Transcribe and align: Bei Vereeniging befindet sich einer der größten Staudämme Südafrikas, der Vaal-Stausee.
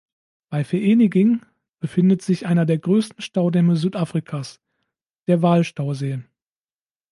Bei 0.49 0.63
Vereeniging 0.63 1.45
befindet 1.79 2.23
sich 2.23 2.47
einer 2.47 2.65
der 2.65 2.79
größten 2.79 3.21
Staudämme 3.21 3.75
Südafrikas, 3.75 4.59
der 5.27 5.43
Vaal-Stausee. 5.43 6.23